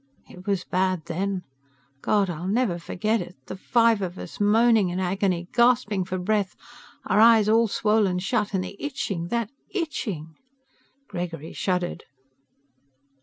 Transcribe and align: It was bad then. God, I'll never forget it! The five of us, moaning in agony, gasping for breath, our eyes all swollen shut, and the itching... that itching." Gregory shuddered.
It 0.27 0.47
was 0.47 0.63
bad 0.63 1.05
then. 1.05 1.43
God, 2.01 2.27
I'll 2.27 2.47
never 2.47 2.79
forget 2.79 3.21
it! 3.21 3.35
The 3.45 3.55
five 3.55 4.01
of 4.01 4.17
us, 4.17 4.39
moaning 4.39 4.89
in 4.89 4.99
agony, 4.99 5.47
gasping 5.53 6.05
for 6.05 6.17
breath, 6.17 6.55
our 7.05 7.19
eyes 7.19 7.47
all 7.47 7.67
swollen 7.67 8.17
shut, 8.17 8.55
and 8.55 8.63
the 8.63 8.75
itching... 8.83 9.27
that 9.27 9.51
itching." 9.69 10.37
Gregory 11.07 11.53
shuddered. 11.53 12.05